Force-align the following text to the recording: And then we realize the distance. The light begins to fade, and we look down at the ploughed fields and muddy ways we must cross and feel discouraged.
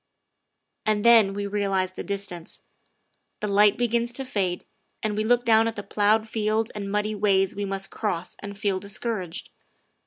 And 0.83 1.05
then 1.05 1.31
we 1.35 1.45
realize 1.45 1.91
the 1.91 2.01
distance. 2.03 2.63
The 3.39 3.47
light 3.47 3.77
begins 3.77 4.11
to 4.13 4.25
fade, 4.25 4.65
and 5.03 5.15
we 5.15 5.23
look 5.23 5.45
down 5.45 5.67
at 5.67 5.75
the 5.75 5.83
ploughed 5.83 6.27
fields 6.27 6.71
and 6.71 6.91
muddy 6.91 7.13
ways 7.13 7.55
we 7.55 7.65
must 7.65 7.91
cross 7.91 8.35
and 8.39 8.57
feel 8.57 8.79
discouraged. 8.79 9.51